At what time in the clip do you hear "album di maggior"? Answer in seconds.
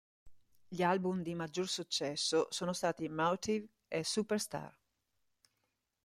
0.81-1.69